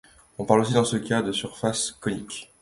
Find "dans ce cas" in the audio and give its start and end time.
0.73-1.21